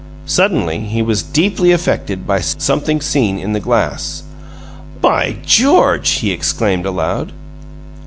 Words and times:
Suddenly, 0.25 0.79
he 0.79 1.03
was 1.03 1.21
deeply 1.21 1.71
affected 1.71 2.25
by 2.25 2.39
something 2.41 3.01
seen 3.01 3.37
in 3.37 3.53
the 3.53 3.59
glass. 3.59 4.23
"By 4.99 5.35
George!" 5.45 6.09
he 6.21 6.31
exclaimed 6.31 6.87
aloud. 6.87 7.31